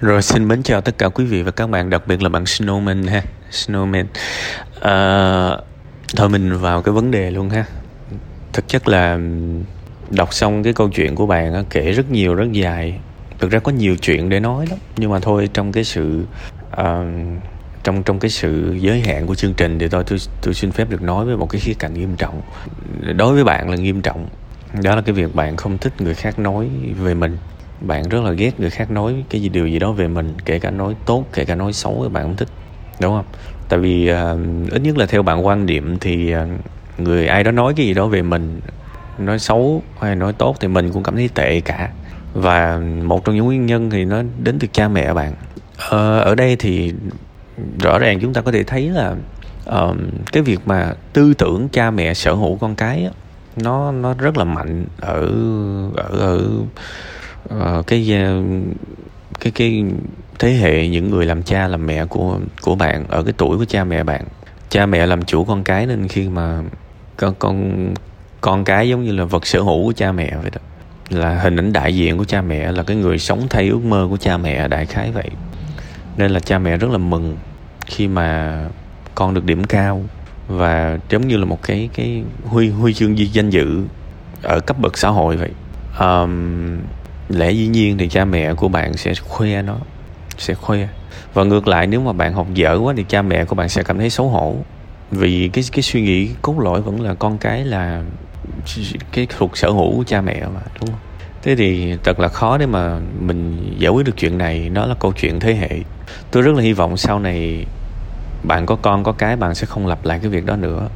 Rồi 0.00 0.22
xin 0.22 0.48
mến 0.48 0.62
chào 0.62 0.80
tất 0.80 0.98
cả 0.98 1.08
quý 1.08 1.24
vị 1.24 1.42
và 1.42 1.50
các 1.50 1.70
bạn, 1.70 1.90
đặc 1.90 2.02
biệt 2.06 2.22
là 2.22 2.28
bạn 2.28 2.44
Snowman 2.44 3.08
ha, 3.08 3.22
Snowman. 3.50 4.04
À, 4.80 5.56
thôi 6.16 6.28
mình 6.28 6.58
vào 6.58 6.82
cái 6.82 6.92
vấn 6.92 7.10
đề 7.10 7.30
luôn 7.30 7.50
ha. 7.50 7.64
Thực 8.52 8.68
chất 8.68 8.88
là 8.88 9.18
đọc 10.10 10.34
xong 10.34 10.62
cái 10.62 10.72
câu 10.72 10.88
chuyện 10.88 11.14
của 11.14 11.26
bạn 11.26 11.64
kể 11.70 11.92
rất 11.92 12.10
nhiều 12.10 12.34
rất 12.34 12.52
dài. 12.52 12.98
Thực 13.38 13.50
ra 13.50 13.58
có 13.58 13.72
nhiều 13.72 13.96
chuyện 13.96 14.28
để 14.28 14.40
nói 14.40 14.66
lắm, 14.70 14.78
nhưng 14.96 15.10
mà 15.10 15.18
thôi 15.18 15.48
trong 15.54 15.72
cái 15.72 15.84
sự 15.84 16.24
uh, 16.72 16.86
trong 17.84 18.02
trong 18.02 18.18
cái 18.18 18.30
sự 18.30 18.76
giới 18.80 19.00
hạn 19.00 19.26
của 19.26 19.34
chương 19.34 19.54
trình 19.54 19.78
thì 19.78 19.88
tôi 19.88 20.04
tôi 20.04 20.18
tôi 20.42 20.54
xin 20.54 20.72
phép 20.72 20.90
được 20.90 21.02
nói 21.02 21.24
với 21.24 21.36
một 21.36 21.50
cái 21.50 21.60
khía 21.60 21.74
cạnh 21.78 21.94
nghiêm 21.94 22.16
trọng. 22.16 22.42
Đối 23.16 23.34
với 23.34 23.44
bạn 23.44 23.70
là 23.70 23.76
nghiêm 23.76 24.02
trọng. 24.02 24.28
Đó 24.82 24.96
là 24.96 25.02
cái 25.02 25.14
việc 25.14 25.34
bạn 25.34 25.56
không 25.56 25.78
thích 25.78 26.00
người 26.00 26.14
khác 26.14 26.38
nói 26.38 26.68
về 27.00 27.14
mình 27.14 27.36
bạn 27.80 28.08
rất 28.08 28.24
là 28.24 28.32
ghét 28.32 28.60
người 28.60 28.70
khác 28.70 28.90
nói 28.90 29.24
cái 29.30 29.42
gì 29.42 29.48
điều 29.48 29.66
gì 29.66 29.78
đó 29.78 29.92
về 29.92 30.08
mình 30.08 30.34
kể 30.44 30.58
cả 30.58 30.70
nói 30.70 30.94
tốt 31.06 31.24
kể 31.32 31.44
cả 31.44 31.54
nói 31.54 31.72
xấu 31.72 32.08
bạn 32.12 32.22
không 32.22 32.36
thích 32.36 32.48
đúng 33.00 33.12
không? 33.16 33.24
Tại 33.68 33.78
vì 33.78 34.10
uh, 34.12 34.70
ít 34.70 34.82
nhất 34.82 34.98
là 34.98 35.06
theo 35.06 35.22
bạn 35.22 35.46
quan 35.46 35.66
điểm 35.66 35.98
thì 36.00 36.34
uh, 36.34 37.00
người 37.00 37.26
ai 37.26 37.44
đó 37.44 37.50
nói 37.50 37.74
cái 37.76 37.86
gì 37.86 37.94
đó 37.94 38.06
về 38.06 38.22
mình 38.22 38.60
nói 39.18 39.38
xấu 39.38 39.82
hay 40.00 40.16
nói 40.16 40.32
tốt 40.32 40.56
thì 40.60 40.68
mình 40.68 40.92
cũng 40.92 41.02
cảm 41.02 41.14
thấy 41.14 41.28
tệ 41.34 41.60
cả. 41.60 41.90
Và 42.34 42.80
một 43.02 43.24
trong 43.24 43.34
những 43.34 43.44
nguyên 43.44 43.66
nhân 43.66 43.90
thì 43.90 44.04
nó 44.04 44.22
đến 44.42 44.58
từ 44.58 44.68
cha 44.72 44.88
mẹ 44.88 45.14
bạn. 45.14 45.32
Uh, 45.86 46.24
ở 46.24 46.34
đây 46.34 46.56
thì 46.56 46.92
rõ 47.82 47.98
ràng 47.98 48.20
chúng 48.20 48.32
ta 48.32 48.40
có 48.40 48.52
thể 48.52 48.62
thấy 48.62 48.90
là 48.90 49.14
uh, 49.68 49.96
cái 50.32 50.42
việc 50.42 50.60
mà 50.66 50.94
tư 51.12 51.34
tưởng 51.34 51.68
cha 51.68 51.90
mẹ 51.90 52.14
sở 52.14 52.32
hữu 52.32 52.56
con 52.56 52.74
cái 52.74 53.02
đó, 53.02 53.12
nó 53.56 53.92
nó 53.92 54.14
rất 54.14 54.36
là 54.36 54.44
mạnh 54.44 54.84
ở 55.00 55.28
ở 55.96 56.18
ở 56.18 56.40
uh, 57.54 57.86
cái 57.86 58.12
ờ, 58.12 58.42
cái 59.40 59.52
cái 59.54 59.84
thế 60.38 60.52
hệ 60.52 60.88
những 60.88 61.10
người 61.10 61.26
làm 61.26 61.42
cha 61.42 61.68
làm 61.68 61.86
mẹ 61.86 62.06
của 62.06 62.38
của 62.62 62.74
bạn 62.74 63.04
ở 63.08 63.22
cái 63.22 63.34
tuổi 63.36 63.58
của 63.58 63.64
cha 63.64 63.84
mẹ 63.84 64.04
bạn. 64.04 64.24
Cha 64.70 64.86
mẹ 64.86 65.06
làm 65.06 65.24
chủ 65.24 65.44
con 65.44 65.64
cái 65.64 65.86
nên 65.86 66.08
khi 66.08 66.28
mà 66.28 66.62
con 67.16 67.34
con 67.38 67.94
con 68.40 68.64
cái 68.64 68.88
giống 68.88 69.04
như 69.04 69.12
là 69.12 69.24
vật 69.24 69.46
sở 69.46 69.60
hữu 69.60 69.84
của 69.84 69.92
cha 69.92 70.12
mẹ 70.12 70.36
vậy 70.42 70.50
đó 70.50 70.60
là 71.10 71.38
hình 71.38 71.56
ảnh 71.56 71.72
đại 71.72 71.96
diện 71.96 72.18
của 72.18 72.24
cha 72.24 72.42
mẹ 72.42 72.72
là 72.72 72.82
cái 72.82 72.96
người 72.96 73.18
sống 73.18 73.46
thay 73.50 73.68
ước 73.68 73.84
mơ 73.84 74.06
của 74.10 74.16
cha 74.16 74.36
mẹ 74.36 74.68
đại 74.68 74.86
khái 74.86 75.12
vậy. 75.12 75.30
Nên 76.16 76.30
là 76.30 76.40
cha 76.40 76.58
mẹ 76.58 76.76
rất 76.76 76.90
là 76.90 76.98
mừng 76.98 77.36
khi 77.86 78.08
mà 78.08 78.60
con 79.14 79.34
được 79.34 79.44
điểm 79.44 79.64
cao 79.64 80.02
và 80.48 80.98
giống 81.08 81.28
như 81.28 81.36
là 81.36 81.44
một 81.44 81.62
cái 81.62 81.88
cái 81.94 82.22
huy 82.44 82.70
huy 82.70 82.94
chương 82.94 83.18
danh 83.18 83.50
dự 83.50 83.82
ở 84.42 84.60
cấp 84.60 84.76
bậc 84.80 84.98
xã 84.98 85.08
hội 85.08 85.36
vậy. 85.36 85.50
Um, 86.00 86.78
lẽ 87.28 87.50
dĩ 87.50 87.66
nhiên 87.66 87.98
thì 87.98 88.08
cha 88.08 88.24
mẹ 88.24 88.54
của 88.54 88.68
bạn 88.68 88.96
sẽ 88.96 89.14
khoe 89.14 89.62
nó, 89.62 89.76
sẽ 90.38 90.54
khoe. 90.54 90.88
Và 91.34 91.44
ngược 91.44 91.68
lại, 91.68 91.86
nếu 91.86 92.00
mà 92.00 92.12
bạn 92.12 92.32
học 92.32 92.46
dở 92.54 92.78
quá 92.82 92.94
thì 92.96 93.04
cha 93.08 93.22
mẹ 93.22 93.44
của 93.44 93.54
bạn 93.54 93.68
sẽ 93.68 93.82
cảm 93.82 93.98
thấy 93.98 94.10
xấu 94.10 94.28
hổ. 94.28 94.56
Vì 95.10 95.50
cái 95.52 95.64
cái 95.72 95.82
suy 95.82 96.02
nghĩ 96.02 96.30
cốt 96.42 96.60
lõi 96.60 96.80
vẫn 96.80 97.00
là 97.00 97.14
con 97.14 97.38
cái 97.38 97.64
là 97.64 98.02
cái 99.12 99.26
thuộc 99.36 99.56
sở 99.56 99.70
hữu 99.70 99.96
của 99.96 100.04
cha 100.04 100.20
mẹ 100.20 100.40
mà, 100.54 100.60
đúng 100.80 100.90
không? 100.90 101.00
Thế 101.42 101.56
thì 101.56 101.96
thật 102.04 102.20
là 102.20 102.28
khó 102.28 102.58
để 102.58 102.66
mà 102.66 102.98
mình 103.20 103.72
giải 103.78 103.90
quyết 103.90 104.06
được 104.06 104.16
chuyện 104.16 104.38
này. 104.38 104.70
Nó 104.70 104.86
là 104.86 104.94
câu 105.00 105.12
chuyện 105.12 105.40
thế 105.40 105.54
hệ. 105.54 105.68
Tôi 106.30 106.42
rất 106.42 106.54
là 106.54 106.62
hy 106.62 106.72
vọng 106.72 106.96
sau 106.96 107.18
này 107.18 107.66
bạn 108.42 108.66
có 108.66 108.76
con, 108.76 109.04
có 109.04 109.12
cái, 109.12 109.36
bạn 109.36 109.54
sẽ 109.54 109.66
không 109.66 109.86
lặp 109.86 110.04
lại 110.04 110.18
cái 110.22 110.30
việc 110.30 110.44
đó 110.44 110.56
nữa. 110.56 110.88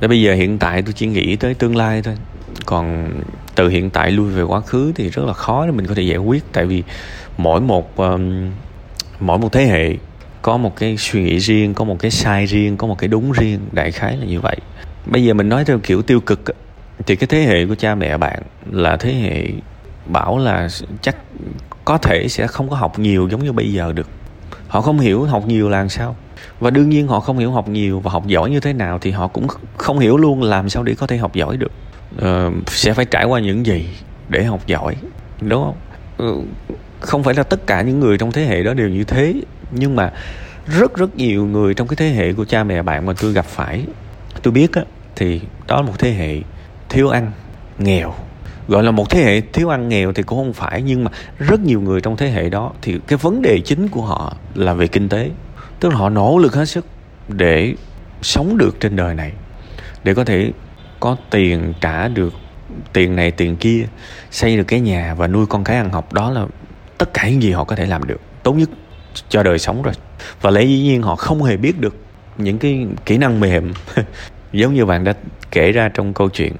Để 0.00 0.08
bây 0.08 0.22
giờ 0.22 0.34
hiện 0.34 0.58
tại 0.58 0.82
tôi 0.82 0.92
chỉ 0.92 1.06
nghĩ 1.06 1.36
tới 1.36 1.54
tương 1.54 1.76
lai 1.76 2.02
thôi. 2.02 2.14
Còn 2.66 3.10
từ 3.54 3.68
hiện 3.68 3.90
tại 3.90 4.10
lui 4.10 4.30
về 4.30 4.42
quá 4.42 4.60
khứ 4.60 4.92
thì 4.94 5.08
rất 5.08 5.24
là 5.26 5.32
khó 5.32 5.66
để 5.66 5.72
mình 5.72 5.86
có 5.86 5.94
thể 5.94 6.02
giải 6.02 6.18
quyết. 6.18 6.44
Tại 6.52 6.66
vì 6.66 6.82
mỗi 7.36 7.60
một 7.60 7.96
um, 7.96 8.50
mỗi 9.20 9.38
một 9.38 9.52
thế 9.52 9.64
hệ 9.64 9.96
có 10.42 10.56
một 10.56 10.76
cái 10.76 10.96
suy 10.96 11.22
nghĩ 11.22 11.38
riêng 11.38 11.74
có 11.74 11.84
một 11.84 11.96
cái 11.98 12.10
sai 12.10 12.46
riêng 12.46 12.76
có 12.76 12.86
một 12.86 12.98
cái 12.98 13.08
đúng 13.08 13.32
riêng 13.32 13.60
đại 13.72 13.92
khái 13.92 14.16
là 14.16 14.26
như 14.26 14.40
vậy. 14.40 14.56
Bây 15.06 15.24
giờ 15.24 15.34
mình 15.34 15.48
nói 15.48 15.64
theo 15.64 15.78
kiểu 15.78 16.02
tiêu 16.02 16.20
cực 16.20 16.42
thì 17.06 17.16
cái 17.16 17.26
thế 17.26 17.42
hệ 17.42 17.66
của 17.66 17.74
cha 17.74 17.94
mẹ 17.94 18.18
bạn 18.18 18.42
là 18.70 18.96
thế 18.96 19.14
hệ 19.14 19.44
bảo 20.06 20.38
là 20.38 20.68
chắc 21.00 21.16
có 21.84 21.98
thể 21.98 22.28
sẽ 22.28 22.46
không 22.46 22.70
có 22.70 22.76
học 22.76 22.98
nhiều 22.98 23.28
giống 23.28 23.44
như 23.44 23.52
bây 23.52 23.72
giờ 23.72 23.92
được. 23.92 24.08
Họ 24.68 24.80
không 24.80 24.98
hiểu 24.98 25.24
học 25.24 25.46
nhiều 25.46 25.68
là 25.68 25.78
làm 25.78 25.88
sao. 25.88 26.16
Và 26.60 26.70
đương 26.70 26.88
nhiên 26.88 27.08
họ 27.08 27.20
không 27.20 27.38
hiểu 27.38 27.52
học 27.52 27.68
nhiều 27.68 28.00
và 28.00 28.10
học 28.10 28.26
giỏi 28.26 28.50
như 28.50 28.60
thế 28.60 28.72
nào 28.72 28.98
thì 28.98 29.10
họ 29.10 29.28
cũng 29.28 29.46
không 29.76 29.98
hiểu 29.98 30.16
luôn 30.16 30.42
làm 30.42 30.68
sao 30.68 30.82
để 30.82 30.94
có 30.94 31.06
thể 31.06 31.16
học 31.16 31.34
giỏi 31.34 31.56
được 31.56 31.72
uh, 32.16 32.70
sẽ 32.70 32.92
phải 32.92 33.04
trải 33.04 33.24
qua 33.24 33.40
những 33.40 33.66
gì 33.66 33.88
để 34.28 34.44
học 34.44 34.66
giỏi 34.66 34.96
đúng 35.40 35.64
không? 35.64 35.76
Uh, 36.28 36.44
không 37.00 37.22
phải 37.22 37.34
là 37.34 37.42
tất 37.42 37.66
cả 37.66 37.82
những 37.82 38.00
người 38.00 38.18
trong 38.18 38.32
thế 38.32 38.44
hệ 38.44 38.62
đó 38.62 38.74
đều 38.74 38.88
như 38.88 39.04
thế 39.04 39.34
nhưng 39.70 39.96
mà 39.96 40.12
rất 40.66 40.96
rất 40.96 41.16
nhiều 41.16 41.46
người 41.46 41.74
trong 41.74 41.88
cái 41.88 41.96
thế 41.96 42.08
hệ 42.08 42.32
của 42.32 42.44
cha 42.44 42.64
mẹ 42.64 42.82
bạn 42.82 43.06
mà 43.06 43.12
tôi 43.20 43.32
gặp 43.32 43.44
phải. 43.44 43.84
Tôi 44.42 44.52
biết 44.52 44.72
á 44.72 44.82
thì 45.16 45.40
đó 45.66 45.76
là 45.76 45.82
một 45.82 45.98
thế 45.98 46.10
hệ 46.10 46.40
thiếu 46.88 47.08
ăn 47.08 47.32
nghèo. 47.78 48.14
Gọi 48.68 48.82
là 48.82 48.90
một 48.90 49.10
thế 49.10 49.22
hệ 49.22 49.40
thiếu 49.40 49.68
ăn 49.68 49.88
nghèo 49.88 50.12
thì 50.12 50.22
cũng 50.22 50.38
không 50.38 50.52
phải 50.52 50.82
nhưng 50.82 51.04
mà 51.04 51.10
rất 51.38 51.60
nhiều 51.60 51.80
người 51.80 52.00
trong 52.00 52.16
thế 52.16 52.30
hệ 52.30 52.48
đó 52.48 52.72
thì 52.82 52.98
cái 53.06 53.18
vấn 53.22 53.42
đề 53.42 53.60
chính 53.64 53.88
của 53.88 54.02
họ 54.02 54.36
là 54.54 54.74
về 54.74 54.86
kinh 54.86 55.08
tế. 55.08 55.30
Tức 55.80 55.88
là 55.88 55.96
họ 55.96 56.08
nỗ 56.08 56.38
lực 56.38 56.54
hết 56.54 56.64
sức 56.64 56.86
để 57.28 57.74
sống 58.22 58.58
được 58.58 58.80
trên 58.80 58.96
đời 58.96 59.14
này 59.14 59.32
để 60.04 60.14
có 60.14 60.24
thể 60.24 60.52
có 61.02 61.16
tiền 61.30 61.72
trả 61.80 62.08
được 62.08 62.32
tiền 62.92 63.16
này 63.16 63.30
tiền 63.30 63.56
kia 63.56 63.86
xây 64.30 64.56
được 64.56 64.64
cái 64.64 64.80
nhà 64.80 65.14
và 65.14 65.26
nuôi 65.26 65.46
con 65.46 65.64
cái 65.64 65.76
ăn 65.76 65.90
học 65.90 66.12
đó 66.12 66.30
là 66.30 66.46
tất 66.98 67.14
cả 67.14 67.28
những 67.28 67.42
gì 67.42 67.52
họ 67.52 67.64
có 67.64 67.76
thể 67.76 67.86
làm 67.86 68.04
được 68.06 68.20
tốt 68.42 68.52
nhất 68.52 68.70
cho 69.28 69.42
đời 69.42 69.58
sống 69.58 69.82
rồi. 69.82 69.94
Và 70.40 70.50
lẽ 70.50 70.62
dĩ 70.64 70.80
nhiên 70.80 71.02
họ 71.02 71.16
không 71.16 71.42
hề 71.42 71.56
biết 71.56 71.80
được 71.80 71.96
những 72.36 72.58
cái 72.58 72.86
kỹ 73.06 73.18
năng 73.18 73.40
mềm. 73.40 73.72
Giống 74.52 74.74
như 74.74 74.84
bạn 74.84 75.04
đã 75.04 75.12
kể 75.50 75.72
ra 75.72 75.88
trong 75.88 76.14
câu 76.14 76.28
chuyện 76.28 76.52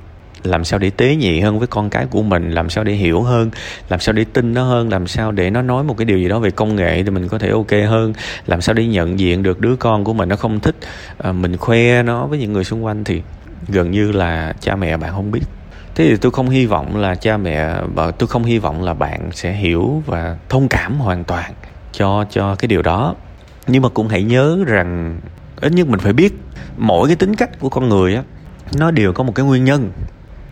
làm 0.43 0.65
sao 0.65 0.79
để 0.79 0.91
tế 0.91 1.17
nhị 1.17 1.41
hơn 1.41 1.59
với 1.59 1.69
con 1.69 1.91
cái 1.91 2.07
của 2.07 2.23
mình 2.23 2.51
làm 2.51 2.71
sao 2.71 2.85
để 2.85 2.93
hiểu 2.93 3.23
hơn 3.23 3.51
làm 3.89 4.01
sao 4.01 4.13
để 4.13 4.25
tin 4.33 4.55
nó 4.55 4.65
hơn 4.65 4.89
làm 4.89 5.07
sao 5.07 5.33
để 5.33 5.51
nó 5.51 5.63
nói 5.63 5.85
một 5.85 5.99
cái 5.99 6.05
điều 6.05 6.19
gì 6.19 6.29
đó 6.29 6.39
về 6.39 6.51
công 6.51 6.77
nghệ 6.77 7.03
thì 7.03 7.11
mình 7.11 7.29
có 7.29 7.39
thể 7.39 7.51
ok 7.51 7.71
hơn 7.89 8.13
làm 8.47 8.61
sao 8.61 8.75
để 8.75 8.87
nhận 8.87 9.19
diện 9.19 9.43
được 9.43 9.61
đứa 9.61 9.77
con 9.77 10.05
của 10.05 10.13
mình 10.13 10.29
nó 10.29 10.37
không 10.37 10.61
thích 10.61 10.77
à, 11.19 11.33
mình 11.33 11.57
khoe 11.57 12.03
nó 12.03 12.27
với 12.27 12.39
những 12.39 12.53
người 12.53 12.65
xung 12.65 12.85
quanh 12.85 13.05
thì 13.05 13.23
gần 13.69 13.91
như 13.91 14.12
là 14.12 14.55
cha 14.61 14.77
mẹ 14.77 14.97
bạn 14.97 15.12
không 15.12 15.31
biết. 15.31 15.43
Thế 15.95 16.09
thì 16.09 16.17
tôi 16.17 16.33
không 16.33 16.49
hy 16.49 16.67
vọng 16.67 16.97
là 16.97 17.15
cha 17.15 17.37
mẹ 17.37 17.75
và 17.95 18.11
tôi 18.11 18.27
không 18.27 18.45
hy 18.45 18.59
vọng 18.59 18.83
là 18.83 18.95
bạn 18.95 19.31
sẽ 19.33 19.53
hiểu 19.53 20.03
và 20.06 20.37
thông 20.49 20.69
cảm 20.69 21.00
hoàn 21.00 21.25
toàn 21.25 21.53
cho 21.93 22.25
cho 22.31 22.55
cái 22.55 22.69
điều 22.69 22.83
đó. 22.83 23.15
Nhưng 23.67 23.83
mà 23.83 23.89
cũng 23.89 24.09
hãy 24.09 24.23
nhớ 24.23 24.59
rằng 24.67 25.21
ít 25.61 25.73
nhất 25.73 25.89
mình 25.89 26.00
phải 26.00 26.12
biết, 26.12 26.34
mỗi 26.77 27.09
cái 27.09 27.17
tính 27.17 27.37
cách 27.37 27.61
của 27.61 27.69
con 27.69 27.89
người 27.89 28.15
á, 28.15 28.23
nó 28.75 28.91
đều 28.91 29.12
có 29.12 29.25
một 29.25 29.33
cái 29.34 29.47
nguyên 29.47 29.65
nhân 29.65 29.93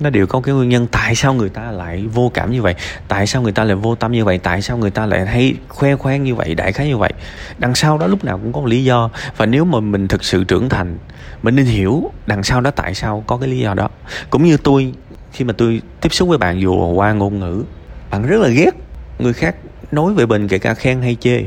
nó 0.00 0.10
đều 0.10 0.26
có 0.26 0.40
cái 0.40 0.54
nguyên 0.54 0.68
nhân 0.68 0.86
tại 0.92 1.14
sao 1.14 1.34
người 1.34 1.48
ta 1.48 1.70
lại 1.70 2.04
vô 2.14 2.30
cảm 2.34 2.50
như 2.50 2.62
vậy, 2.62 2.74
tại 3.08 3.26
sao 3.26 3.42
người 3.42 3.52
ta 3.52 3.64
lại 3.64 3.76
vô 3.76 3.94
tâm 3.94 4.12
như 4.12 4.24
vậy, 4.24 4.38
tại 4.38 4.62
sao 4.62 4.76
người 4.76 4.90
ta 4.90 5.06
lại 5.06 5.26
hay 5.26 5.54
khoe 5.68 5.96
khoang 5.96 6.24
như 6.24 6.34
vậy, 6.34 6.54
đại 6.54 6.72
khái 6.72 6.88
như 6.88 6.96
vậy. 6.96 7.12
Đằng 7.58 7.74
sau 7.74 7.98
đó 7.98 8.06
lúc 8.06 8.24
nào 8.24 8.38
cũng 8.38 8.52
có 8.52 8.60
một 8.60 8.66
lý 8.66 8.84
do. 8.84 9.10
Và 9.36 9.46
nếu 9.46 9.64
mà 9.64 9.80
mình 9.80 10.08
thực 10.08 10.24
sự 10.24 10.44
trưởng 10.44 10.68
thành, 10.68 10.98
mình 11.42 11.56
nên 11.56 11.66
hiểu 11.66 12.10
đằng 12.26 12.42
sau 12.42 12.60
đó 12.60 12.70
tại 12.70 12.94
sao 12.94 13.24
có 13.26 13.36
cái 13.36 13.48
lý 13.48 13.58
do 13.58 13.74
đó. 13.74 13.88
Cũng 14.30 14.44
như 14.44 14.56
tôi, 14.56 14.92
khi 15.32 15.44
mà 15.44 15.52
tôi 15.58 15.82
tiếp 16.00 16.12
xúc 16.12 16.28
với 16.28 16.38
bạn 16.38 16.60
dù 16.60 16.92
qua 16.92 17.12
ngôn 17.12 17.38
ngữ, 17.38 17.64
bạn 18.10 18.26
rất 18.26 18.40
là 18.40 18.48
ghét 18.48 18.70
người 19.18 19.32
khác 19.32 19.54
nói 19.92 20.14
về 20.14 20.26
mình 20.26 20.48
kể 20.48 20.58
cả 20.58 20.74
khen 20.74 21.02
hay 21.02 21.16
chê 21.20 21.42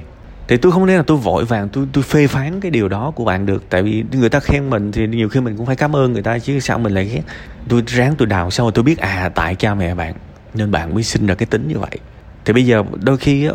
thì 0.47 0.57
tôi 0.57 0.71
không 0.71 0.85
nên 0.85 0.97
là 0.97 1.03
tôi 1.07 1.17
vội 1.17 1.45
vàng, 1.45 1.69
tôi 1.69 1.87
tôi 1.93 2.03
phê 2.03 2.27
phán 2.27 2.59
cái 2.61 2.71
điều 2.71 2.87
đó 2.87 3.11
của 3.15 3.25
bạn 3.25 3.45
được. 3.45 3.63
Tại 3.69 3.83
vì 3.83 4.03
người 4.11 4.29
ta 4.29 4.39
khen 4.39 4.69
mình 4.69 4.91
thì 4.91 5.07
nhiều 5.07 5.29
khi 5.29 5.39
mình 5.39 5.57
cũng 5.57 5.65
phải 5.65 5.75
cảm 5.75 5.95
ơn 5.95 6.13
người 6.13 6.21
ta, 6.21 6.39
chứ 6.39 6.59
sao 6.59 6.79
mình 6.79 6.93
lại 6.93 7.05
ghét? 7.05 7.21
Tôi 7.69 7.83
ráng 7.87 8.15
tôi 8.17 8.25
đào 8.25 8.51
xong 8.51 8.65
rồi 8.65 8.71
tôi 8.71 8.83
biết 8.83 8.97
à 8.97 9.29
tại 9.35 9.55
cha 9.55 9.73
mẹ 9.73 9.95
bạn, 9.95 10.13
nên 10.53 10.71
bạn 10.71 10.93
mới 10.93 11.03
sinh 11.03 11.27
ra 11.27 11.35
cái 11.35 11.45
tính 11.45 11.67
như 11.67 11.79
vậy. 11.79 11.97
Thì 12.45 12.53
bây 12.53 12.65
giờ 12.65 12.83
đôi 13.03 13.17
khi 13.17 13.47
á, 13.47 13.53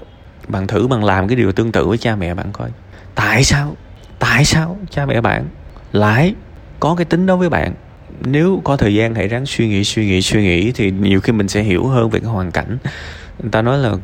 bạn 0.48 0.66
thử 0.66 0.86
bạn 0.86 1.04
làm 1.04 1.28
cái 1.28 1.36
điều 1.36 1.52
tương 1.52 1.72
tự 1.72 1.86
với 1.86 1.98
cha 1.98 2.16
mẹ 2.16 2.34
bạn 2.34 2.52
coi. 2.52 2.70
Tại 3.14 3.44
sao? 3.44 3.76
Tại 4.18 4.44
sao 4.44 4.78
cha 4.90 5.06
mẹ 5.06 5.20
bạn 5.20 5.44
lại 5.92 6.34
có 6.80 6.94
cái 6.94 7.04
tính 7.04 7.26
đó 7.26 7.36
với 7.36 7.48
bạn? 7.48 7.74
Nếu 8.24 8.60
có 8.64 8.76
thời 8.76 8.94
gian, 8.94 9.14
hãy 9.14 9.28
ráng 9.28 9.46
suy 9.46 9.68
nghĩ 9.68 9.84
suy 9.84 10.06
nghĩ 10.06 10.22
suy 10.22 10.42
nghĩ, 10.42 10.72
thì 10.72 10.90
nhiều 10.90 11.20
khi 11.20 11.32
mình 11.32 11.48
sẽ 11.48 11.62
hiểu 11.62 11.86
hơn 11.86 12.10
về 12.10 12.20
cái 12.20 12.30
hoàn 12.30 12.50
cảnh. 12.50 12.78
Người 13.42 13.50
ta 13.50 13.62
nói 13.62 13.78
là 13.78 13.94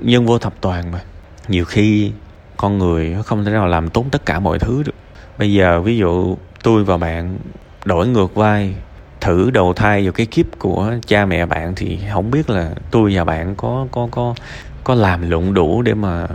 nhân 0.00 0.26
vô 0.26 0.38
thập 0.38 0.54
toàn 0.60 0.92
mà. 0.92 1.00
Nhiều 1.48 1.64
khi 1.64 2.12
con 2.56 2.78
người 2.78 3.16
không 3.24 3.44
thể 3.44 3.52
nào 3.52 3.66
làm 3.66 3.88
tốt 3.88 4.04
tất 4.10 4.26
cả 4.26 4.40
mọi 4.40 4.58
thứ 4.58 4.82
được. 4.82 4.94
Bây 5.38 5.52
giờ, 5.52 5.80
ví 5.80 5.96
dụ 5.96 6.36
tôi 6.62 6.84
và 6.84 6.96
bạn 6.96 7.38
đổi 7.84 8.08
ngược 8.08 8.34
vai, 8.34 8.74
thử 9.20 9.50
đầu 9.50 9.72
thai 9.72 10.02
vào 10.02 10.12
cái 10.12 10.26
kiếp 10.26 10.46
của 10.58 10.92
cha 11.06 11.26
mẹ 11.26 11.46
bạn 11.46 11.74
thì 11.76 11.98
không 12.12 12.30
biết 12.30 12.50
là 12.50 12.70
tôi 12.90 13.12
và 13.14 13.24
bạn 13.24 13.54
có 13.56 13.86
có 13.92 14.08
có 14.10 14.34
có 14.84 14.94
làm 14.94 15.30
lụng 15.30 15.54
đủ 15.54 15.82
để 15.82 15.94
mà 15.94 16.26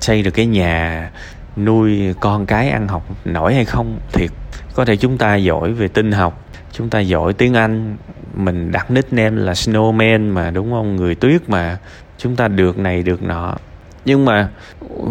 xây 0.00 0.22
được 0.22 0.30
cái 0.30 0.46
nhà, 0.46 1.10
nuôi 1.56 2.14
con 2.20 2.46
cái 2.46 2.70
ăn 2.70 2.88
học 2.88 3.02
nổi 3.24 3.54
hay 3.54 3.64
không? 3.64 3.98
Thiệt, 4.12 4.30
có 4.74 4.84
thể 4.84 4.96
chúng 4.96 5.18
ta 5.18 5.36
giỏi 5.36 5.72
về 5.72 5.88
tin 5.88 6.12
học, 6.12 6.44
chúng 6.72 6.90
ta 6.90 7.00
giỏi 7.00 7.32
tiếng 7.32 7.54
anh, 7.54 7.96
mình 8.34 8.72
đặt 8.72 8.90
nickname 8.90 9.36
là 9.42 9.52
snowman 9.52 10.32
mà, 10.32 10.50
đúng 10.50 10.70
không? 10.70 10.96
Người 10.96 11.14
tuyết 11.14 11.48
mà, 11.48 11.78
chúng 12.18 12.36
ta 12.36 12.48
được 12.48 12.78
này, 12.78 13.02
được 13.02 13.22
nọ. 13.22 13.56
Nhưng 14.04 14.24
mà 14.24 14.48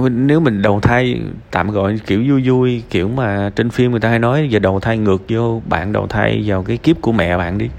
nếu 0.09 0.39
mình 0.39 0.61
đầu 0.61 0.79
thai, 0.79 1.21
tạm 1.51 1.71
gọi 1.71 1.99
kiểu 2.05 2.23
vui 2.27 2.49
vui, 2.49 2.83
kiểu 2.89 3.09
mà 3.09 3.51
trên 3.55 3.69
phim 3.69 3.91
người 3.91 3.99
ta 3.99 4.09
hay 4.09 4.19
nói, 4.19 4.47
giờ 4.49 4.59
đầu 4.59 4.79
thai 4.79 4.97
ngược 4.97 5.23
vô, 5.29 5.61
bạn 5.65 5.93
đầu 5.93 6.07
thai 6.07 6.43
vào 6.45 6.63
cái 6.63 6.77
kiếp 6.77 7.01
của 7.01 7.11
mẹ 7.11 7.37
bạn 7.37 7.57
đi. 7.57 7.69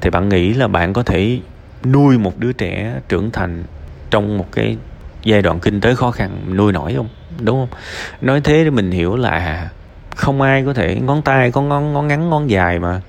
Thì 0.00 0.10
bạn 0.10 0.28
nghĩ 0.28 0.54
là 0.54 0.68
bạn 0.68 0.92
có 0.92 1.02
thể 1.02 1.40
nuôi 1.84 2.18
một 2.18 2.38
đứa 2.38 2.52
trẻ 2.52 3.00
trưởng 3.08 3.30
thành 3.30 3.64
trong 4.10 4.38
một 4.38 4.52
cái 4.52 4.76
giai 5.22 5.42
đoạn 5.42 5.60
kinh 5.60 5.80
tế 5.80 5.94
khó 5.94 6.10
khăn 6.10 6.30
nuôi 6.56 6.72
nổi 6.72 6.94
không? 6.96 7.08
Đúng 7.40 7.56
không? 7.56 7.78
Nói 8.20 8.40
thế 8.40 8.64
để 8.64 8.70
mình 8.70 8.90
hiểu 8.90 9.16
là 9.16 9.30
à, 9.30 9.68
không 10.16 10.40
ai 10.40 10.64
có 10.64 10.74
thể, 10.74 11.00
ngón 11.02 11.22
tay 11.22 11.50
có 11.50 11.62
ngón 11.62 11.92
ngón 11.92 12.08
ngắn, 12.08 12.30
ngón 12.30 12.50
dài 12.50 12.78
mà. 12.78 13.00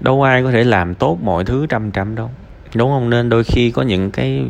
Đâu 0.00 0.22
ai 0.22 0.42
có 0.42 0.50
thể 0.50 0.64
làm 0.64 0.94
tốt 0.94 1.18
mọi 1.22 1.44
thứ 1.44 1.66
trăm 1.68 1.90
trăm 1.90 2.14
đâu 2.14 2.30
đúng 2.74 2.90
không? 2.90 3.10
Nên 3.10 3.28
đôi 3.28 3.44
khi 3.44 3.70
có 3.70 3.82
những 3.82 4.10
cái 4.10 4.44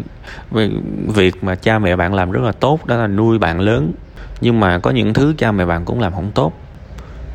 việc 1.06 1.44
mà 1.44 1.54
cha 1.54 1.78
mẹ 1.78 1.96
bạn 1.96 2.14
làm 2.14 2.30
rất 2.30 2.42
là 2.42 2.52
tốt, 2.52 2.86
đó 2.86 2.96
là 2.96 3.06
nuôi 3.06 3.38
bạn 3.38 3.60
lớn. 3.60 3.92
Nhưng 4.40 4.60
mà 4.60 4.78
có 4.78 4.90
những 4.90 5.14
thứ 5.14 5.34
cha 5.38 5.52
mẹ 5.52 5.64
bạn 5.64 5.84
cũng 5.84 6.00
làm 6.00 6.12
không 6.12 6.30
tốt. 6.34 6.52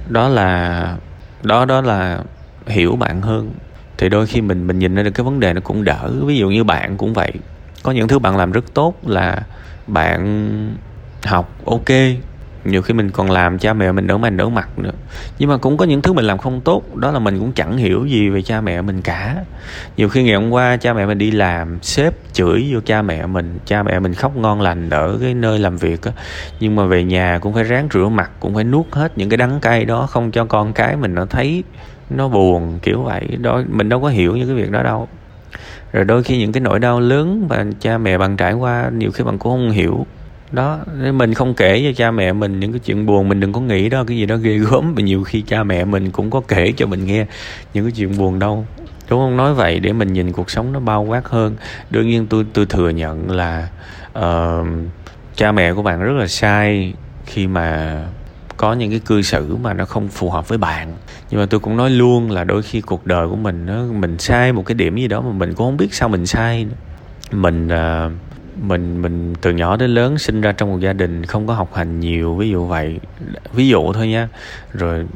Đó 0.09 0.27
là, 0.27 0.95
đó 1.43 1.65
đó 1.65 1.81
là 1.81 2.19
hiểu 2.67 2.95
bạn 2.95 3.21
hơn. 3.21 3.51
Thì 3.97 4.09
đôi 4.09 4.27
khi 4.27 4.41
mình 4.41 4.67
mình 4.67 4.79
nhìn 4.79 4.95
ra 4.95 5.03
được 5.03 5.11
cái 5.11 5.23
vấn 5.23 5.39
đề 5.39 5.53
nó 5.53 5.61
cũng 5.61 5.83
đỡ. 5.83 6.11
Ví 6.25 6.37
dụ 6.37 6.49
như 6.49 6.63
bạn 6.63 6.97
cũng 6.97 7.13
vậy. 7.13 7.31
Có 7.83 7.91
những 7.91 8.07
thứ 8.07 8.19
bạn 8.19 8.37
làm 8.37 8.51
rất 8.51 8.73
tốt 8.73 8.95
là 9.05 9.41
bạn 9.87 10.77
học 11.23 11.49
ok 11.65 11.89
nhiều 12.67 12.81
khi 12.81 12.93
mình 12.93 13.11
còn 13.11 13.31
làm 13.31 13.57
cha 13.57 13.73
mẹ 13.73 13.91
mình 13.91 14.07
đỡ 14.07 14.17
mày, 14.17 14.31
đỡ 14.31 14.49
mặt 14.49 14.79
nữa. 14.79 14.91
Nhưng 15.39 15.49
mà 15.49 15.57
cũng 15.57 15.77
có 15.77 15.85
những 15.85 16.01
thứ 16.01 16.13
mình 16.13 16.25
làm 16.25 16.37
không 16.37 16.61
tốt, 16.61 16.95
đó 16.95 17.11
là 17.11 17.19
mình 17.19 17.39
cũng 17.39 17.51
chẳng 17.51 17.77
hiểu 17.77 18.05
gì 18.05 18.29
về 18.29 18.41
cha 18.41 18.61
mẹ 18.61 18.81
mình 18.81 19.01
cả. 19.01 19.35
Nhiều 19.97 20.09
khi 20.09 20.23
ngày 20.23 20.35
hôm 20.35 20.49
qua 20.49 20.77
cha 20.77 20.93
mẹ 20.93 21.05
mình 21.05 21.17
đi 21.17 21.31
làm, 21.31 21.79
sếp 21.81 22.13
chửi 22.33 22.67
vô 22.71 22.79
cha 22.85 23.01
mẹ 23.01 23.25
mình, 23.25 23.59
cha 23.65 23.83
mẹ 23.83 23.99
mình 23.99 24.13
khóc 24.13 24.35
ngon 24.35 24.61
lành 24.61 24.89
ở 24.89 25.17
cái 25.21 25.33
nơi 25.33 25.59
làm 25.59 25.77
việc 25.77 26.01
á. 26.01 26.11
Nhưng 26.59 26.75
mà 26.75 26.85
về 26.85 27.03
nhà 27.03 27.39
cũng 27.41 27.53
phải 27.53 27.63
ráng 27.63 27.87
rửa 27.93 28.09
mặt, 28.09 28.31
cũng 28.39 28.55
phải 28.55 28.63
nuốt 28.63 28.85
hết 28.91 29.17
những 29.17 29.29
cái 29.29 29.37
đắng 29.37 29.59
cay 29.59 29.85
đó, 29.85 30.05
không 30.05 30.31
cho 30.31 30.45
con 30.45 30.73
cái 30.73 30.95
mình 30.95 31.15
nó 31.15 31.25
thấy 31.25 31.63
nó 32.09 32.27
buồn, 32.27 32.79
kiểu 32.81 33.01
vậy. 33.01 33.27
Đó, 33.41 33.61
mình 33.69 33.89
đâu 33.89 34.01
có 34.01 34.07
hiểu 34.07 34.35
những 34.35 34.47
cái 34.47 34.55
việc 34.55 34.71
đó 34.71 34.83
đâu. 34.83 35.07
Rồi 35.93 36.05
đôi 36.05 36.23
khi 36.23 36.37
những 36.37 36.51
cái 36.51 36.61
nỗi 36.61 36.79
đau 36.79 36.99
lớn 36.99 37.47
mà 37.49 37.65
cha 37.79 37.97
mẹ 37.97 38.17
bạn 38.17 38.37
trải 38.37 38.53
qua, 38.53 38.89
nhiều 38.97 39.11
khi 39.11 39.23
bạn 39.23 39.37
cũng 39.37 39.51
không 39.51 39.71
hiểu 39.71 40.05
đó 40.51 40.79
mình 41.13 41.33
không 41.33 41.53
kể 41.53 41.83
cho 41.83 41.91
cha 41.97 42.11
mẹ 42.11 42.33
mình 42.33 42.59
những 42.59 42.71
cái 42.71 42.79
chuyện 42.79 43.05
buồn 43.05 43.29
mình 43.29 43.39
đừng 43.39 43.53
có 43.53 43.61
nghĩ 43.61 43.89
đó 43.89 44.03
cái 44.07 44.17
gì 44.17 44.25
đó 44.25 44.35
ghê 44.35 44.57
gớm. 44.57 44.93
Mà 44.95 45.01
nhiều 45.01 45.23
khi 45.23 45.41
cha 45.41 45.63
mẹ 45.63 45.85
mình 45.85 46.11
cũng 46.11 46.29
có 46.29 46.41
kể 46.47 46.73
cho 46.77 46.85
mình 46.85 47.05
nghe 47.05 47.25
những 47.73 47.85
cái 47.85 47.91
chuyện 47.91 48.17
buồn 48.17 48.39
đâu. 48.39 48.65
Đúng 49.09 49.19
không? 49.19 49.37
Nói 49.37 49.53
vậy 49.53 49.79
để 49.79 49.93
mình 49.93 50.13
nhìn 50.13 50.31
cuộc 50.31 50.49
sống 50.49 50.73
nó 50.73 50.79
bao 50.79 51.03
quát 51.03 51.27
hơn. 51.27 51.55
Đương 51.89 52.07
nhiên 52.07 52.27
tôi 52.27 52.45
tôi 52.53 52.65
thừa 52.65 52.89
nhận 52.89 53.31
là 53.31 53.67
uh, 54.19 54.67
cha 55.35 55.51
mẹ 55.51 55.73
của 55.73 55.81
bạn 55.81 55.99
rất 55.99 56.13
là 56.13 56.27
sai 56.27 56.93
khi 57.25 57.47
mà 57.47 57.97
có 58.57 58.73
những 58.73 58.89
cái 58.89 58.99
cư 58.99 59.21
xử 59.21 59.55
mà 59.55 59.73
nó 59.73 59.85
không 59.85 60.07
phù 60.07 60.29
hợp 60.29 60.49
với 60.49 60.57
bạn. 60.57 60.93
Nhưng 61.29 61.39
mà 61.39 61.45
tôi 61.45 61.59
cũng 61.59 61.77
nói 61.77 61.89
luôn 61.89 62.31
là 62.31 62.43
đôi 62.43 62.61
khi 62.61 62.81
cuộc 62.81 63.05
đời 63.05 63.27
của 63.27 63.35
mình 63.35 63.65
nó 63.65 63.83
mình 63.83 64.17
sai 64.17 64.53
một 64.53 64.65
cái 64.65 64.75
điểm 64.75 64.95
gì 64.95 65.07
đó 65.07 65.21
mà 65.21 65.31
mình 65.31 65.53
cũng 65.53 65.67
không 65.67 65.77
biết 65.77 65.93
sao 65.93 66.09
mình 66.09 66.25
sai 66.25 66.67
mình 67.31 67.67
uh, 67.67 68.11
mình 68.61 69.01
mình 69.01 69.35
từ 69.41 69.51
nhỏ 69.51 69.77
đến 69.77 69.89
lớn 69.89 70.17
sinh 70.17 70.41
ra 70.41 70.51
trong 70.51 70.69
một 70.69 70.79
gia 70.79 70.93
đình 70.93 71.25
không 71.25 71.47
có 71.47 71.53
học 71.53 71.73
hành 71.73 71.99
nhiều, 71.99 72.35
ví 72.35 72.49
dụ 72.49 72.65
vậy. 72.65 72.99
Ví 73.53 73.67
dụ 73.67 73.93
thôi 73.93 74.07
nha. 74.07 74.29
Rồi 74.73 75.07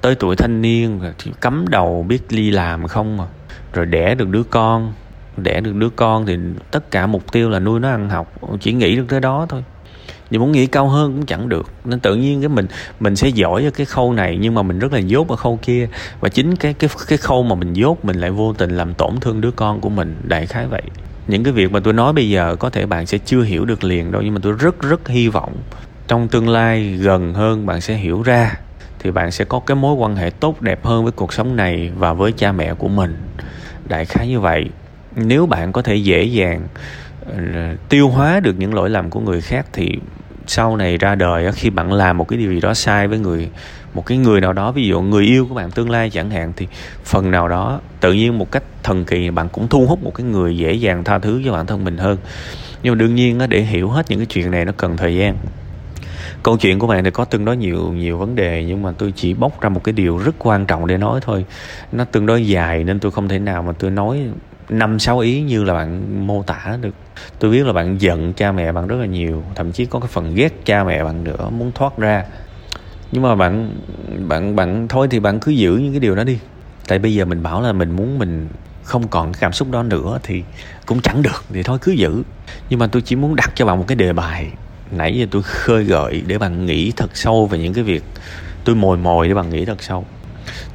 tới 0.00 0.14
tuổi 0.14 0.36
thanh 0.36 0.62
niên 0.62 1.00
thì 1.18 1.32
cấm 1.40 1.64
đầu 1.68 2.02
biết 2.08 2.22
đi 2.30 2.50
làm 2.50 2.88
không 2.88 3.16
mà 3.16 3.24
rồi 3.72 3.86
đẻ 3.86 4.14
được 4.14 4.28
đứa 4.28 4.42
con, 4.42 4.92
đẻ 5.36 5.60
được 5.60 5.74
đứa 5.74 5.88
con 5.88 6.26
thì 6.26 6.36
tất 6.70 6.90
cả 6.90 7.06
mục 7.06 7.32
tiêu 7.32 7.50
là 7.50 7.58
nuôi 7.58 7.80
nó 7.80 7.88
ăn 7.88 8.10
học, 8.10 8.32
chỉ 8.60 8.72
nghĩ 8.72 8.96
được 8.96 9.04
tới 9.08 9.20
đó 9.20 9.46
thôi. 9.48 9.64
Nhưng 10.30 10.40
muốn 10.40 10.52
nghĩ 10.52 10.66
cao 10.66 10.88
hơn 10.88 11.12
cũng 11.12 11.26
chẳng 11.26 11.48
được. 11.48 11.70
Nên 11.84 12.00
tự 12.00 12.14
nhiên 12.14 12.40
cái 12.40 12.48
mình 12.48 12.66
mình 13.00 13.16
sẽ 13.16 13.28
giỏi 13.28 13.64
ở 13.64 13.70
cái 13.70 13.86
khâu 13.86 14.12
này 14.12 14.38
nhưng 14.40 14.54
mà 14.54 14.62
mình 14.62 14.78
rất 14.78 14.92
là 14.92 14.98
dốt 14.98 15.28
ở 15.28 15.36
khâu 15.36 15.58
kia. 15.62 15.88
Và 16.20 16.28
chính 16.28 16.56
cái 16.56 16.74
cái 16.74 16.90
cái 17.08 17.18
khâu 17.18 17.42
mà 17.42 17.54
mình 17.54 17.72
dốt 17.72 18.04
mình 18.04 18.16
lại 18.16 18.30
vô 18.30 18.52
tình 18.52 18.76
làm 18.76 18.94
tổn 18.94 19.20
thương 19.20 19.40
đứa 19.40 19.50
con 19.50 19.80
của 19.80 19.88
mình. 19.88 20.16
Đại 20.24 20.46
khái 20.46 20.66
vậy 20.66 20.82
những 21.26 21.44
cái 21.44 21.52
việc 21.52 21.72
mà 21.72 21.80
tôi 21.80 21.92
nói 21.92 22.12
bây 22.12 22.28
giờ 22.28 22.56
có 22.56 22.70
thể 22.70 22.86
bạn 22.86 23.06
sẽ 23.06 23.18
chưa 23.18 23.42
hiểu 23.42 23.64
được 23.64 23.84
liền 23.84 24.12
đâu, 24.12 24.22
nhưng 24.22 24.34
mà 24.34 24.40
tôi 24.42 24.52
rất 24.52 24.82
rất 24.82 25.08
hy 25.08 25.28
vọng 25.28 25.56
trong 26.08 26.28
tương 26.28 26.48
lai 26.48 26.98
gần 27.00 27.34
hơn 27.34 27.66
bạn 27.66 27.80
sẽ 27.80 27.94
hiểu 27.94 28.22
ra, 28.22 28.54
thì 28.98 29.10
bạn 29.10 29.30
sẽ 29.30 29.44
có 29.44 29.60
cái 29.60 29.74
mối 29.74 29.94
quan 29.94 30.16
hệ 30.16 30.30
tốt 30.30 30.62
đẹp 30.62 30.84
hơn 30.84 31.02
với 31.02 31.12
cuộc 31.12 31.32
sống 31.32 31.56
này 31.56 31.90
và 31.96 32.12
với 32.12 32.32
cha 32.32 32.52
mẹ 32.52 32.74
của 32.74 32.88
mình. 32.88 33.16
Đại 33.88 34.04
khái 34.04 34.28
như 34.28 34.40
vậy. 34.40 34.70
Nếu 35.16 35.46
bạn 35.46 35.72
có 35.72 35.82
thể 35.82 35.96
dễ 35.96 36.24
dàng 36.24 36.68
ờ, 37.26 37.36
tiêu 37.88 38.08
hóa 38.08 38.40
được 38.40 38.54
những 38.58 38.74
lỗi 38.74 38.90
lầm 38.90 39.10
của 39.10 39.20
người 39.20 39.40
khác 39.40 39.66
thì 39.72 39.98
sau 40.46 40.76
này 40.76 40.98
ra 40.98 41.14
đời 41.14 41.52
khi 41.52 41.70
bạn 41.70 41.92
làm 41.92 42.18
một 42.18 42.28
cái 42.28 42.38
điều 42.38 42.52
gì 42.52 42.60
đó 42.60 42.74
sai 42.74 43.08
với 43.08 43.18
người 43.18 43.48
một 43.94 44.06
cái 44.06 44.18
người 44.18 44.40
nào 44.40 44.52
đó, 44.52 44.72
ví 44.72 44.86
dụ 44.86 45.00
người 45.00 45.24
yêu 45.24 45.46
của 45.48 45.54
bạn 45.54 45.70
tương 45.70 45.90
lai 45.90 46.10
chẳng 46.10 46.30
hạn, 46.30 46.52
thì 46.56 46.66
phần 47.04 47.30
nào 47.30 47.48
đó 47.48 47.80
tự 48.00 48.12
nhiên 48.12 48.38
một 48.38 48.50
cách 48.50 48.62
thần 48.82 49.04
kỳ, 49.04 49.30
bạn 49.30 49.48
cũng 49.48 49.68
thu 49.68 49.86
hút 49.86 50.02
một 50.02 50.14
cái 50.14 50.26
người 50.26 50.56
dễ 50.56 50.72
dàng 50.72 51.04
tha 51.04 51.18
thứ 51.18 51.42
cho 51.44 51.52
bản 51.52 51.66
thân 51.66 51.84
mình 51.84 51.96
hơn. 51.96 52.18
Nhưng 52.82 52.92
mà 52.92 52.98
đương 52.98 53.14
nhiên 53.14 53.38
để 53.48 53.60
hiểu 53.60 53.88
hết 53.88 54.10
những 54.10 54.18
cái 54.18 54.26
chuyện 54.26 54.50
này, 54.50 54.64
nó 54.64 54.72
cần 54.76 54.96
thời 54.96 55.16
gian. 55.16 55.36
Câu 56.42 56.56
chuyện 56.56 56.78
của 56.78 56.86
bạn 56.86 57.04
thì 57.04 57.10
có 57.10 57.24
tương 57.24 57.44
đối 57.44 57.56
nhiều 57.56 57.92
nhiều 57.92 58.18
vấn 58.18 58.34
đề, 58.34 58.64
nhưng 58.64 58.82
mà 58.82 58.92
tôi 58.98 59.12
chỉ 59.16 59.34
bóc 59.34 59.60
ra 59.60 59.68
một 59.68 59.84
cái 59.84 59.92
điều 59.92 60.18
rất 60.18 60.34
quan 60.38 60.66
trọng 60.66 60.86
để 60.86 60.96
nói 60.96 61.20
thôi. 61.22 61.44
Nó 61.92 62.04
tương 62.04 62.26
đối 62.26 62.46
dài 62.46 62.84
nên 62.84 62.98
tôi 62.98 63.12
không 63.12 63.28
thể 63.28 63.38
nào 63.38 63.62
mà 63.62 63.72
tôi 63.72 63.90
nói 63.90 64.20
năm, 64.68 64.98
sáu 64.98 65.18
ý 65.18 65.40
như 65.40 65.64
là 65.64 65.74
bạn 65.74 66.26
mô 66.26 66.42
tả 66.42 66.78
được. 66.80 66.94
Tôi 67.38 67.50
biết 67.50 67.66
là 67.66 67.72
bạn 67.72 68.00
giận 68.00 68.32
cha 68.32 68.52
mẹ 68.52 68.72
bạn 68.72 68.86
rất 68.86 68.96
là 68.96 69.06
nhiều, 69.06 69.42
thậm 69.54 69.72
chí 69.72 69.86
có 69.86 70.00
cái 70.00 70.08
phần 70.12 70.34
ghét 70.34 70.64
cha 70.64 70.84
mẹ 70.84 71.04
bạn 71.04 71.24
nữa, 71.24 71.50
muốn 71.50 71.72
thoát 71.74 71.98
ra 71.98 72.24
nhưng 73.12 73.22
mà 73.22 73.34
bạn 73.34 73.70
bạn 74.28 74.56
bạn 74.56 74.88
thôi 74.88 75.08
thì 75.10 75.20
bạn 75.20 75.40
cứ 75.40 75.52
giữ 75.52 75.76
những 75.76 75.92
cái 75.92 76.00
điều 76.00 76.14
đó 76.14 76.24
đi. 76.24 76.38
Tại 76.88 76.98
bây 76.98 77.14
giờ 77.14 77.24
mình 77.24 77.42
bảo 77.42 77.62
là 77.62 77.72
mình 77.72 77.90
muốn 77.90 78.18
mình 78.18 78.48
không 78.82 79.08
còn 79.08 79.32
cảm 79.34 79.52
xúc 79.52 79.70
đó 79.70 79.82
nữa 79.82 80.18
thì 80.22 80.42
cũng 80.86 81.00
chẳng 81.00 81.22
được, 81.22 81.44
thì 81.52 81.62
thôi 81.62 81.78
cứ 81.82 81.92
giữ. 81.92 82.22
Nhưng 82.70 82.78
mà 82.78 82.86
tôi 82.86 83.02
chỉ 83.02 83.16
muốn 83.16 83.36
đặt 83.36 83.52
cho 83.54 83.66
bạn 83.66 83.78
một 83.78 83.84
cái 83.88 83.96
đề 83.96 84.12
bài. 84.12 84.50
Nãy 84.90 85.18
giờ 85.18 85.26
tôi 85.30 85.42
khơi 85.42 85.84
gợi 85.84 86.22
để 86.26 86.38
bạn 86.38 86.66
nghĩ 86.66 86.92
thật 86.96 87.16
sâu 87.16 87.46
về 87.46 87.58
những 87.58 87.74
cái 87.74 87.84
việc 87.84 88.04
tôi 88.64 88.76
mồi 88.76 88.96
mồi 88.96 89.28
để 89.28 89.34
bạn 89.34 89.50
nghĩ 89.50 89.64
thật 89.64 89.82
sâu. 89.82 90.04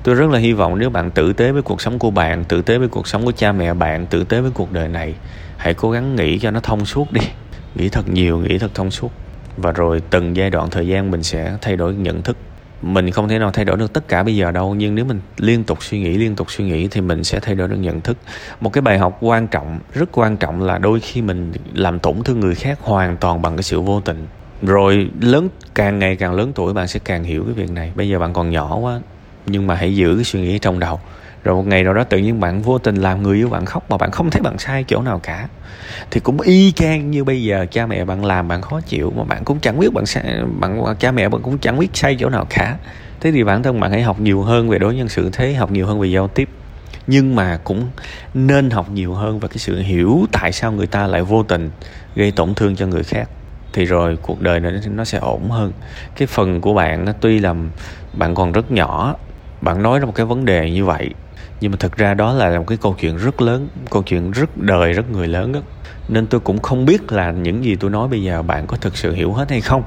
Tôi 0.04 0.16
rất 0.16 0.30
là 0.30 0.40
hy 0.40 0.54
vọng 0.54 0.80
nếu 0.80 0.90
bạn 0.90 1.12
tử 1.12 1.34
tế 1.34 1.52
với 1.52 1.62
cuộc 1.62 1.82
sống 1.82 2.00
của 2.00 2.12
bạn, 2.12 2.44
tử 2.44 2.62
tế 2.62 2.78
với 2.78 2.88
cuộc 2.88 3.08
sống 3.08 3.26
của 3.26 3.32
cha 3.32 3.52
mẹ 3.52 3.74
bạn, 3.74 4.06
tử 4.06 4.24
tế 4.24 4.42
với 4.42 4.52
cuộc 4.52 4.72
đời 4.72 4.88
này, 4.88 5.14
hãy 5.58 5.74
cố 5.74 5.92
gắng 5.92 6.16
nghĩ 6.16 6.40
cho 6.40 6.52
nó 6.52 6.60
thông 6.60 6.86
suốt 6.86 7.12
đi. 7.12 7.22
Nghĩ 7.76 7.90
thật 7.90 8.10
nhiều, 8.10 8.40
nghĩ 8.40 8.58
thật 8.58 8.72
thông 8.74 8.92
suốt 8.92 9.12
và 9.58 9.72
rồi 9.72 10.02
từng 10.10 10.36
giai 10.36 10.50
đoạn 10.50 10.70
thời 10.70 10.88
gian 10.88 11.12
mình 11.12 11.24
sẽ 11.24 11.58
thay 11.62 11.76
đổi 11.76 11.94
nhận 11.94 12.22
thức. 12.22 12.38
Mình 12.82 13.12
không 13.12 13.28
thể 13.28 13.40
nào 13.40 13.52
thay 13.52 13.66
đổi 13.66 13.78
được 13.78 13.94
tất 13.94 14.08
cả 14.08 14.24
bây 14.24 14.36
giờ 14.36 14.52
đâu, 14.52 14.76
nhưng 14.76 14.96
nếu 14.96 15.06
mình 15.06 15.20
liên 15.38 15.64
tục 15.64 15.84
suy 15.84 16.00
nghĩ, 16.00 16.18
liên 16.18 16.36
tục 16.36 16.52
suy 16.52 16.66
nghĩ 16.66 16.88
thì 16.88 17.02
mình 17.02 17.24
sẽ 17.24 17.40
thay 17.40 17.56
đổi 17.56 17.68
được 17.68 17.76
nhận 17.76 18.02
thức. 18.02 18.18
Một 18.62 18.74
cái 18.74 18.82
bài 18.82 18.98
học 18.98 19.18
quan 19.22 19.48
trọng, 19.48 19.80
rất 19.94 20.10
quan 20.12 20.38
trọng 20.38 20.62
là 20.62 20.78
đôi 20.78 21.00
khi 21.00 21.22
mình 21.22 21.52
làm 21.74 22.00
tổn 22.00 22.24
thương 22.24 22.40
người 22.40 22.56
khác 22.56 22.80
hoàn 22.82 23.18
toàn 23.18 23.42
bằng 23.42 23.56
cái 23.56 23.64
sự 23.64 23.82
vô 23.82 24.02
tình. 24.02 24.28
Rồi 24.62 25.10
lớn, 25.22 25.50
càng 25.76 26.00
ngày 26.00 26.16
càng 26.16 26.34
lớn 26.34 26.52
tuổi 26.56 26.74
bạn 26.74 26.88
sẽ 26.88 27.00
càng 27.04 27.24
hiểu 27.24 27.44
cái 27.44 27.54
việc 27.54 27.72
này. 27.72 27.92
Bây 27.96 28.10
giờ 28.10 28.20
bạn 28.20 28.34
còn 28.34 28.52
nhỏ 28.52 28.78
quá, 28.78 29.00
nhưng 29.46 29.68
mà 29.68 29.76
hãy 29.76 29.96
giữ 29.96 30.16
cái 30.16 30.24
suy 30.24 30.42
nghĩ 30.42 30.60
trong 30.60 30.80
đầu 30.80 31.00
rồi 31.48 31.56
một 31.56 31.68
ngày 31.68 31.84
nào 31.84 31.94
đó 31.94 32.04
tự 32.04 32.18
nhiên 32.18 32.40
bạn 32.40 32.62
vô 32.62 32.78
tình 32.78 32.96
làm 32.96 33.24
người 33.24 33.38
yêu 33.38 33.50
bạn 33.50 33.66
khóc 33.66 33.90
mà 33.90 33.98
bạn 33.98 34.12
không 34.12 34.30
thấy 34.30 34.42
bạn 34.42 34.58
sai 34.58 34.86
chỗ 34.88 35.02
nào 35.02 35.20
cả. 35.24 35.48
Thì 36.12 36.20
cũng 36.20 36.42
y 36.42 36.72
chang 36.72 37.12
như 37.12 37.24
bây 37.24 37.44
giờ 37.44 37.66
cha 37.72 37.86
mẹ 37.86 38.06
bạn 38.06 38.26
làm 38.26 38.48
bạn 38.48 38.62
khó 38.62 38.82
chịu 38.82 39.14
mà 39.18 39.24
bạn 39.24 39.44
cũng 39.46 39.60
chẳng 39.60 39.80
biết 39.80 39.94
bạn 39.94 40.06
sai, 40.06 40.24
bạn, 40.60 40.84
cha 41.00 41.12
mẹ 41.12 41.30
bạn 41.30 41.42
cũng 41.42 41.58
chẳng 41.58 41.80
biết 41.80 41.88
sai 41.94 42.18
chỗ 42.20 42.30
nào 42.30 42.48
cả. 42.50 42.78
Thế 43.20 43.32
thì 43.32 43.44
bản 43.44 43.64
thân 43.64 43.80
bạn 43.80 43.92
hãy 43.92 44.02
học 44.02 44.20
nhiều 44.20 44.42
hơn 44.42 44.70
về 44.70 44.80
đối 44.80 44.96
nhân 44.96 45.10
xử 45.10 45.30
thế, 45.34 45.54
học 45.54 45.72
nhiều 45.72 45.88
hơn 45.88 46.00
về 46.00 46.08
giao 46.08 46.28
tiếp. 46.28 46.50
Nhưng 47.08 47.36
mà 47.36 47.60
cũng 47.64 47.90
nên 48.34 48.70
học 48.70 48.90
nhiều 48.92 49.14
hơn 49.14 49.40
về 49.40 49.48
cái 49.48 49.58
sự 49.58 49.80
hiểu 49.80 50.26
tại 50.32 50.52
sao 50.52 50.72
người 50.72 50.88
ta 50.88 51.08
lại 51.08 51.22
vô 51.22 51.44
tình 51.44 51.70
gây 52.16 52.32
tổn 52.32 52.56
thương 52.56 52.76
cho 52.76 52.88
người 52.88 53.04
khác. 53.04 53.30
Thì 53.74 53.86
rồi 53.86 54.18
cuộc 54.22 54.42
đời 54.42 54.60
nó 54.60 54.70
nó 54.96 55.06
sẽ 55.06 55.18
ổn 55.18 55.50
hơn. 55.50 55.72
Cái 56.16 56.28
phần 56.28 56.62
của 56.62 56.74
bạn 56.74 57.06
nó 57.06 57.12
tuy 57.22 57.40
là 57.40 57.54
bạn 58.14 58.36
còn 58.36 58.52
rất 58.52 58.72
nhỏ, 58.72 59.16
bạn 59.62 59.84
nói 59.84 60.00
ra 60.00 60.06
một 60.06 60.16
cái 60.16 60.26
vấn 60.26 60.46
đề 60.46 60.72
như 60.72 60.86
vậy 60.86 61.10
nhưng 61.62 61.72
mà 61.72 61.78
thực 61.78 61.98
ra 61.98 62.14
đó 62.14 62.34
là 62.34 62.60
một 62.60 62.66
cái 62.68 62.78
câu 62.82 62.96
chuyện 63.00 63.18
rất 63.18 63.42
lớn, 63.42 63.68
câu 63.90 64.04
chuyện 64.04 64.32
rất 64.32 64.58
đời, 64.58 64.94
rất 64.94 65.12
người 65.12 65.28
lớn 65.28 65.52
đó 65.52 65.60
nên 66.10 66.28
tôi 66.28 66.42
cũng 66.42 66.60
không 66.60 66.86
biết 66.86 67.12
là 67.12 67.32
những 67.32 67.64
gì 67.64 67.76
tôi 67.76 67.92
nói 67.92 68.08
bây 68.08 68.24
giờ 68.24 68.42
bạn 68.42 68.68
có 68.68 68.78
thực 68.78 68.98
sự 68.98 69.14
hiểu 69.14 69.34
hết 69.34 69.50
hay 69.50 69.62
không. 69.62 69.84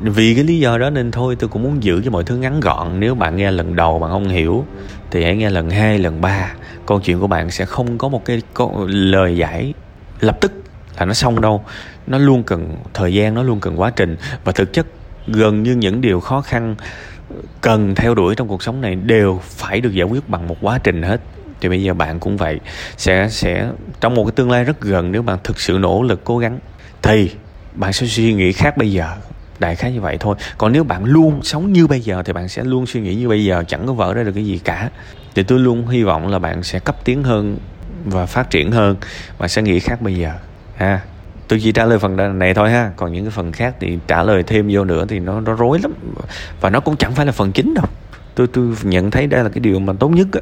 Vì 0.00 0.34
cái 0.34 0.44
lý 0.44 0.58
do 0.58 0.78
đó 0.78 0.90
nên 0.90 1.10
thôi, 1.10 1.36
tôi 1.38 1.48
cũng 1.48 1.62
muốn 1.62 1.82
giữ 1.82 2.02
cho 2.04 2.10
mọi 2.10 2.24
thứ 2.24 2.36
ngắn 2.36 2.60
gọn. 2.60 3.00
Nếu 3.00 3.14
bạn 3.14 3.36
nghe 3.36 3.50
lần 3.50 3.76
đầu 3.76 3.98
bạn 3.98 4.10
không 4.10 4.28
hiểu, 4.28 4.64
thì 5.10 5.24
hãy 5.24 5.36
nghe 5.36 5.50
lần 5.50 5.70
hai, 5.70 5.98
lần 5.98 6.20
ba. 6.20 6.52
Câu 6.86 7.00
chuyện 7.00 7.20
của 7.20 7.26
bạn 7.26 7.50
sẽ 7.50 7.64
không 7.64 7.98
có 7.98 8.08
một 8.08 8.24
cái 8.24 8.42
lời 8.88 9.36
giải 9.36 9.74
lập 10.20 10.38
tức 10.40 10.52
là 10.98 11.04
nó 11.04 11.12
xong 11.12 11.40
đâu. 11.40 11.64
Nó 12.06 12.18
luôn 12.18 12.42
cần 12.42 12.76
thời 12.94 13.14
gian, 13.14 13.34
nó 13.34 13.42
luôn 13.42 13.60
cần 13.60 13.80
quá 13.80 13.90
trình. 13.90 14.16
Và 14.44 14.52
thực 14.52 14.72
chất, 14.72 14.86
gần 15.26 15.62
như 15.62 15.74
những 15.74 16.00
điều 16.00 16.20
khó 16.20 16.40
khăn 16.40 16.76
cần 17.60 17.94
theo 17.94 18.14
đuổi 18.14 18.34
trong 18.34 18.48
cuộc 18.48 18.62
sống 18.62 18.80
này 18.80 18.94
đều 18.94 19.40
phải 19.42 19.80
được 19.80 19.92
giải 19.92 20.06
quyết 20.06 20.28
bằng 20.28 20.48
một 20.48 20.56
quá 20.60 20.78
trình 20.78 21.02
hết. 21.02 21.20
Thì 21.60 21.68
bây 21.68 21.82
giờ 21.82 21.94
bạn 21.94 22.20
cũng 22.20 22.36
vậy, 22.36 22.60
sẽ 22.96 23.28
sẽ, 23.30 23.68
trong 24.00 24.14
một 24.14 24.24
cái 24.24 24.32
tương 24.36 24.50
lai 24.50 24.64
rất 24.64 24.80
gần 24.80 25.12
nếu 25.12 25.22
bạn 25.22 25.38
thực 25.44 25.60
sự 25.60 25.78
nỗ 25.80 26.02
lực, 26.02 26.24
cố 26.24 26.38
gắng, 26.38 26.58
thì 27.02 27.30
bạn 27.74 27.92
sẽ 27.92 28.06
suy 28.06 28.34
nghĩ 28.34 28.52
khác 28.52 28.76
bây 28.76 28.92
giờ, 28.92 29.16
đại 29.58 29.76
khái 29.76 29.92
như 29.92 30.00
vậy 30.00 30.16
thôi. 30.20 30.36
Còn 30.58 30.72
nếu 30.72 30.84
bạn 30.84 31.04
luôn 31.04 31.42
sống 31.42 31.72
như 31.72 31.86
bây 31.86 32.00
giờ 32.00 32.22
thì 32.22 32.32
bạn 32.32 32.48
sẽ 32.48 32.64
luôn 32.64 32.86
suy 32.86 33.00
nghĩ 33.00 33.14
như 33.14 33.28
bây 33.28 33.44
giờ, 33.44 33.64
chẳng 33.68 33.86
có 33.86 33.92
vỡ 33.92 34.14
ra 34.14 34.22
được 34.22 34.32
cái 34.34 34.44
gì 34.44 34.60
cả. 34.64 34.90
Thì 35.34 35.42
tôi 35.42 35.58
luôn 35.58 35.88
hy 35.88 36.02
vọng 36.02 36.28
là 36.28 36.38
bạn 36.38 36.62
sẽ 36.62 36.78
cấp 36.78 36.96
tiến 37.04 37.22
hơn 37.22 37.58
và 38.04 38.26
phát 38.26 38.50
triển 38.50 38.72
hơn, 38.72 38.96
bạn 39.38 39.48
sẽ 39.48 39.62
nghĩ 39.62 39.80
khác 39.80 40.02
bây 40.02 40.14
giờ, 40.14 40.32
ha 40.76 41.00
tôi 41.48 41.60
chỉ 41.62 41.72
trả 41.72 41.84
lời 41.84 41.98
phần 41.98 42.38
này 42.38 42.54
thôi 42.54 42.70
ha. 42.70 42.90
Còn 42.96 43.12
những 43.12 43.24
cái 43.24 43.30
phần 43.30 43.52
khác 43.52 43.74
thì 43.80 43.98
trả 44.06 44.22
lời 44.22 44.42
thêm 44.42 44.68
vô 44.72 44.84
nữa 44.84 45.04
thì 45.08 45.18
nó 45.18 45.40
nó 45.40 45.54
rối 45.54 45.78
lắm. 45.82 45.92
Và 46.60 46.70
nó 46.70 46.80
cũng 46.80 46.96
chẳng 46.96 47.14
phải 47.14 47.26
là 47.26 47.32
phần 47.32 47.52
chính 47.52 47.74
đâu. 47.74 47.84
Tôi 48.34 48.46
tôi 48.46 48.74
nhận 48.82 49.10
thấy 49.10 49.26
đây 49.26 49.44
là 49.44 49.48
cái 49.48 49.60
điều 49.60 49.78
mà 49.78 49.92
tốt 49.98 50.08
nhất 50.08 50.26
á. 50.32 50.40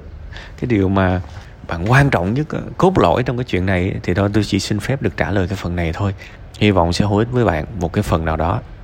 Cái 0.61 0.68
điều 0.68 0.88
mà 0.88 1.20
bạn 1.68 1.90
quan 1.90 2.11
trọng 2.11 2.34
nhất 2.34 2.46
cốt 2.76 2.99
lõi 2.99 3.23
trong 3.23 3.37
cái 3.37 3.44
chuyện 3.44 3.66
này 3.66 3.94
thì 4.02 4.14
thôi, 4.14 4.30
tôi 4.32 4.44
chỉ 4.44 4.58
xin 4.58 4.80
phép 4.80 5.02
được 5.02 5.16
trả 5.16 5.30
lời 5.30 5.49
cái 5.49 5.56
phần 5.56 5.76
này 5.76 5.92
thôi. 5.92 6.14
Hy 6.58 6.70
vọng 6.70 6.92
sẽ 6.92 7.04
hữu 7.04 7.18
ích 7.18 7.28
với 7.32 7.44
bạn 7.44 7.64
một 7.80 7.92
cái 7.92 8.02
phần 8.02 8.25
nào 8.25 8.37
đó. 8.37 8.61